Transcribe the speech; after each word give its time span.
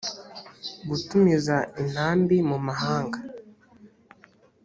gutumiza 0.89 1.55
intambi 1.81 2.37
mu 2.49 2.57
mahanga 2.65 3.19